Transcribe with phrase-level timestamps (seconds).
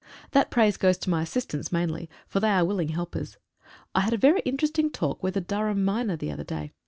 [0.31, 3.37] That praise goes to my assistants mainly, for they are willing helpers.
[3.93, 6.71] I had a very interesting talk with a Durham miner the other day.